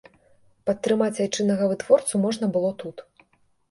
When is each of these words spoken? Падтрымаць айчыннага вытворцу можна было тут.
Падтрымаць 0.69 1.21
айчыннага 1.27 1.71
вытворцу 1.75 2.25
можна 2.27 2.53
было 2.59 2.77
тут. 2.85 3.09